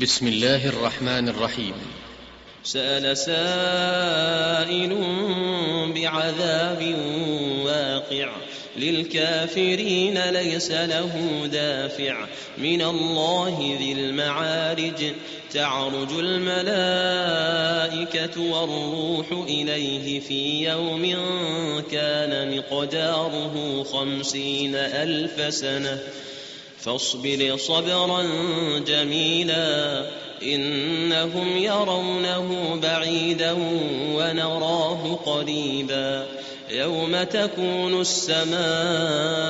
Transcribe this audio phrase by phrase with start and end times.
[0.00, 1.74] بسم الله الرحمن الرحيم.
[2.64, 4.96] سأل سائل
[5.94, 6.94] بعذاب
[7.64, 8.32] واقع
[8.76, 12.26] للكافرين ليس له دافع.
[12.58, 15.12] من الله ذي المعارج
[15.52, 16.70] تعرج الملائكة
[18.40, 21.16] والروح إليه في يوم
[21.90, 25.98] كان مقداره خمسين ألف سنة.
[26.82, 28.22] فاصبر صبرا
[28.86, 30.06] جميلا
[30.42, 33.56] إنهم يرونه بعيدا
[34.14, 36.26] ونراه قريبا
[36.70, 39.49] يوم تكون السماء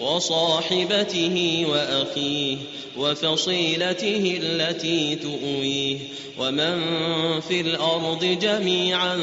[0.00, 2.56] وصاحبته وأخيه
[2.96, 5.98] وفصيلته التي تؤويه
[6.38, 6.80] ومن
[7.40, 9.16] في الأرض جميعا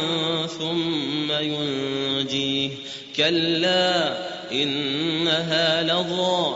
[0.60, 2.70] ثم ينجيه
[3.16, 4.18] كلا
[4.52, 6.56] إنها لظى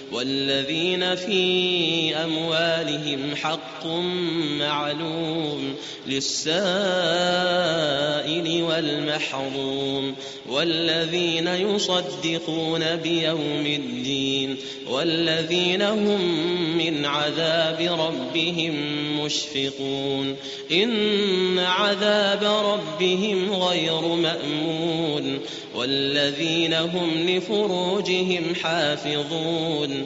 [0.21, 3.85] والذين في أموالهم حق
[4.59, 5.75] معلوم
[6.07, 6.51] للسائل
[8.63, 10.15] والمحروم
[10.49, 14.57] والذين يصدقون بيوم الدين
[14.89, 16.21] والذين هم
[16.77, 18.73] من عذاب ربهم
[19.25, 20.35] مشفقون
[20.71, 25.39] إن عذاب ربهم غير مأمون
[25.75, 30.05] والذين هم لفروجهم حافظون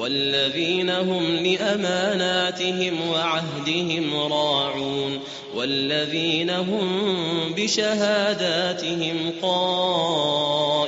[0.00, 5.20] والذين هم لأماناتهم وعهدهم راعون
[5.56, 10.80] والذين هم بشهاداتهم قائمون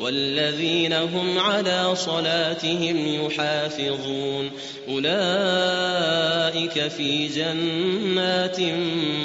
[0.00, 4.50] والذين هم على صلاتهم يحافظون.
[4.88, 8.60] أولئك في جنات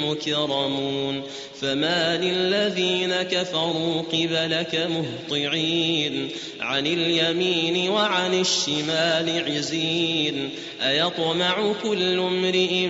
[0.04, 1.22] مكرمون.
[1.60, 6.28] فما للذين كفروا قبلك مهطعين.
[6.60, 10.50] عن اليمين وعن الشمال عزين.
[10.82, 12.86] أيطمع كل امرئ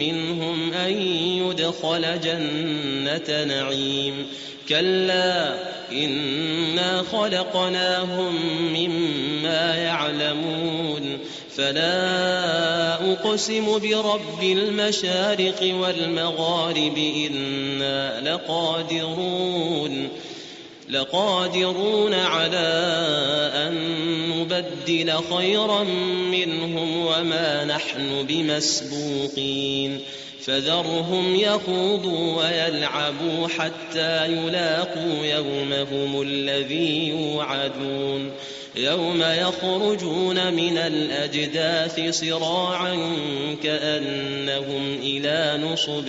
[0.00, 4.26] منهم أن يدخل جنة نعيم.
[4.70, 5.54] كلا
[5.92, 8.34] إنا خلقناهم
[8.74, 11.18] مما يعلمون.
[11.56, 20.08] فلا أقسم برب المشارق والمغارب إنا لقادرون.
[20.90, 22.70] لقادرون على
[23.54, 23.74] أن
[24.30, 25.82] نبدل خيرا
[26.30, 30.00] منهم وما نحن بمسبوقين
[30.44, 38.30] فذرهم يخوضوا ويلعبوا حتى يلاقوا يومهم الذي يوعدون
[38.76, 42.96] يوم يخرجون من الأجداث صراعا
[43.62, 46.08] كأنهم إلى نصب